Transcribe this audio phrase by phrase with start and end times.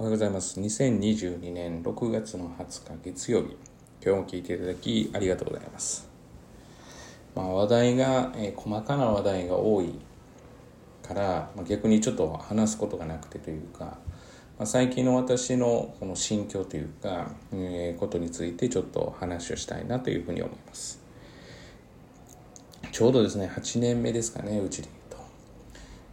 [0.00, 0.58] おはようございます。
[0.58, 3.58] 2022年6月の20日月曜日、
[4.02, 6.08] 今日も聞いていただきありがとうございます。
[7.34, 9.92] まあ、話題が、えー、細かな話題が多い
[11.02, 13.98] から、まあ、逆にちょっと話すことがなくてというか、ま
[14.60, 20.98] あ、最近の私のこの心境というか、えー、ことについてちょっと話をしたいなというふうに思います。
[22.90, 25.30] ちょうどですね、8年目ですかね、うちで言うと、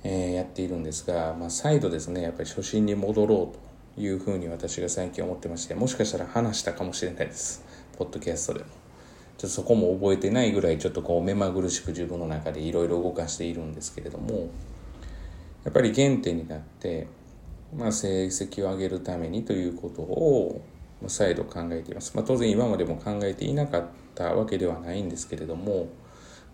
[0.03, 3.66] えー、やっているんですが、まあ、再度ですね、やっぱり初心に戻ろうと
[3.97, 7.63] いうふうに私が最近思ってましてもしかしたら話したかもしれないです。
[7.97, 8.65] ポッドキャストでも。
[9.37, 14.49] ちょっとそこも覚えてないぐらいちょっとこう目まぐるしく自分の中でいろいろ動かしているんですけれども
[15.63, 17.07] やっぱり原点になって、
[17.75, 20.61] まあ、成績を上げるためにということを
[21.05, 25.89] 再度考えています、まあ、当然今までも考えていなかったわけではないんですけれども、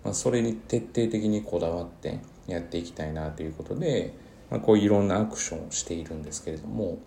[0.04, 4.14] まあ、それに徹底的にこだわってやっていきたいなということで、
[4.54, 7.00] まあ、こういろんなアクションをしているんですけれども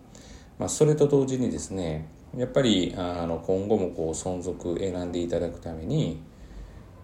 [0.59, 6.20] まあ、それと同時にですねやっぱりあの今後もこう存続選んでいただくために、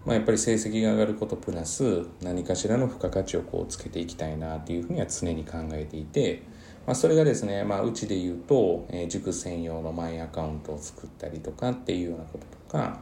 [0.05, 6.43] まあ、やっぱり成績が上がることプラス何かしらの付加価値をこうつけていきたいなというふうには常に考えていて、
[6.85, 13.01] まあ、それがですね、まあ、うちで言うと、えー、塾専用のマイアカウントを作ったりとかっていうようなこととか、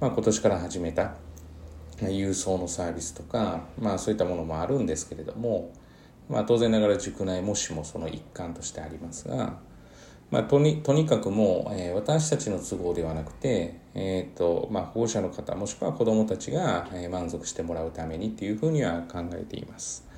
[0.00, 1.14] まあ、今年から始めた
[1.98, 5.70] 郵送のサービスとか、まあ、そういったものもあるんですけれども、
[6.28, 9.58] まあ、当然ながら塾内もしもその一環としてありますが、
[10.30, 20.08] まあ、とにとにかくもう、えー、私たちの都合ではなくて、えーとまあ、保護者の方もしくは子どもたちが、えー、満足してもらうためにっていうふうには考えています。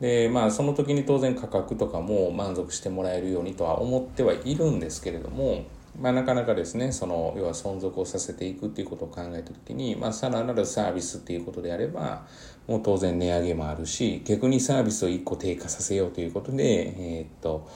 [0.00, 5.64] でまあその時に当然価格とかも満足してもらえるようにとは思ってはいるんですけれども、
[6.00, 12.26] まあ、なかなかですねその要は存続をさせていくっていうことを考えた時に、まあ、さらなるサービスっていうことであれば
[12.66, 17.68] もう当然値上げもあるし逆にサービスを1個低下させようということでえー、っと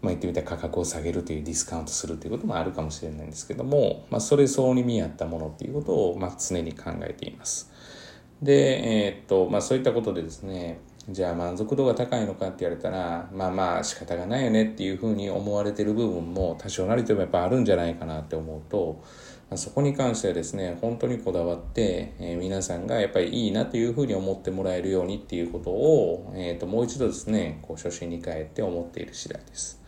[0.00, 7.70] まあ、言ってみたら価格を下げるというディスカウントするということもあるかもしれないんですけども、まあ、それ相応に見合ったものっていうことを、まあ、常に考えています。
[8.40, 10.78] で、えー、っと、まあ、そういったことでですね、
[11.10, 19.02] じゃあ満足度が高いのかって言われたら、まあまあ仕方がないよねっていうふうに思われてる部分も多少なりともやっぱあるんじゃないかなって思うと、
[19.56, 29.80] そこに関してはですね、本当にこだわって、えー、皆さんがやっぱりいいなというふうに思ってもらえるようにっていうことを、えー、ともう一度ですね、こう初心に帰って思っている次第です。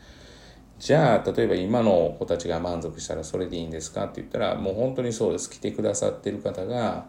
[0.79, 7.05] じゃあ例えば今の子たちが満足したらそれでいいんですかって言ったらもう本当にそうです来てくださってる方が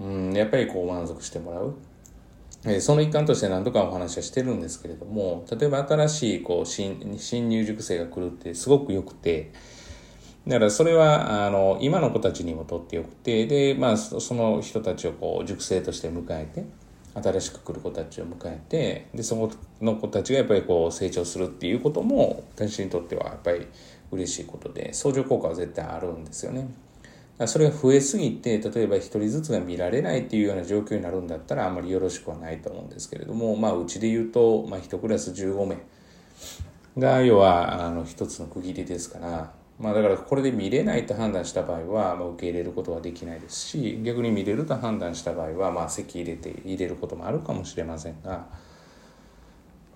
[0.00, 1.76] うんやっぱりこう満足してもらう、
[2.66, 9.52] え、その一環として何度かお話はしてるんですけれども例えば新しいこう新新入塾生が来るってすごくよくて
[10.46, 16.64] だからそれはあの今の子たちにもとってよくてでまあその人たちをこう塾生として迎えて
[17.14, 19.50] 新しく来る子たちを迎えてでそ
[19.80, 23.66] の子たちがやっぱりこう成長するっていうことも私にとってはやっぱり
[24.10, 26.68] 嬉しいことで相乗効果は絶対あるんですよね。
[27.46, 35.78] それが増えすぎて例えば1人ずつが見られないっていうような状況になるんだったらあんまりよろしくはないと思うんですけれどもまあうちで言うと、まあ、1クラス15名
[36.96, 48.46] が要はあの一つの区切りですからまあだからこれで見れないと判断した場合は、まあ、受け入れることはできないですし逆に見れると判断した場合は、まあ、席入れて入れることもあるかもしれませんが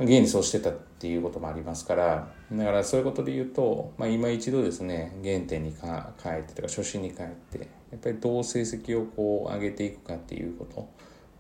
[0.01, 7.59] 現にそうしてたっていうこともありますからだからそういうことで言うと、まあ、今一度ですね原点にか帰ってとか初心に帰って
[7.91, 10.89] やっぱりどう成績をこう上げていくかっていうこと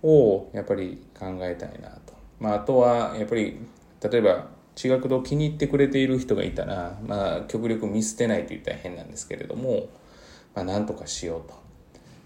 [0.06, 2.14] をやっぱり考えたいなと。
[2.40, 3.58] まあ、あとはやっぱり
[4.00, 9.88] 例えば地学堂気に入ってくれている人がいたら、まあ、極力見捨てないと言ったら変なんですけれども、
[10.54, 11.67] まあ、なんとかしようと。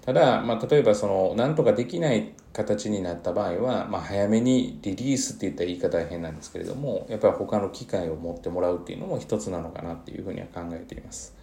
[0.04, 11.36] ただ、まあ、例えばその、なんとかできない形になった場合は、まあ、早めにリリースって言った言い方は変なんですけれども、やっぱり他の機会を持ってもらうっていうのも一つなのかなっていうふうには考えています。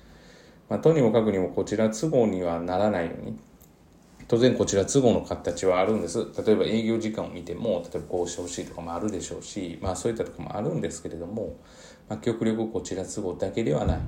[0.68, 3.40] まあ、とにもかくにもこちら都合にはならないように、
[4.28, 6.28] 当然こちら都合の形はあるんです。
[6.46, 11.56] 例えば営業時間を見ても、例えばこうしてほしいとかもあるでしょうし、まあそういったとこもあるんですけれども、
[12.10, 14.00] まあ、極力こちら都合だけではない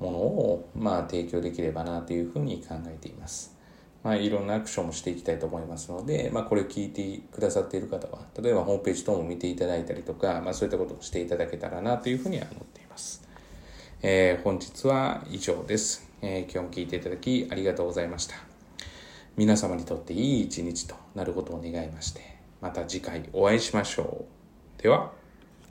[0.00, 3.59] ものを、まあ提供できればなというふうに考えています。
[4.02, 13.28] まあいろんなアクションもしていきたいと思いますので、まあこれを聞いてくださっている方は、例えばホームページ等も見ていただいたりとか、まあそういったことをしていただけたらなというふうには思っています。
[14.02, 18.36] えー、本日は以上です、えー、今日も聞いていただきありがとうございました。
[19.36, 22.20] 皆様にとっていい一日となることを願いまして、
[22.60, 24.24] また次回お会いしましょ
[24.78, 24.82] う。
[24.82, 25.19] では。